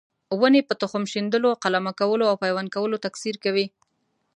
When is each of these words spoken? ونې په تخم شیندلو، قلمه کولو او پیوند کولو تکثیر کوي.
ونې 0.39 0.61
په 0.67 0.73
تخم 0.81 1.03
شیندلو، 1.11 1.59
قلمه 1.63 1.91
کولو 1.99 2.23
او 2.31 2.35
پیوند 2.43 2.67
کولو 2.75 3.01
تکثیر 3.05 3.35
کوي. 3.43 3.65